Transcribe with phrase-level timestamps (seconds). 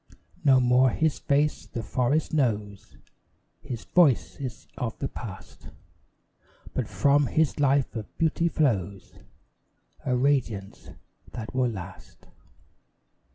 [0.43, 2.97] No more his face the forest knows;
[3.61, 5.69] His voice is of the past;
[6.73, 9.13] But from his life of beauty flows
[10.03, 10.89] A radiance
[11.33, 12.25] that will last.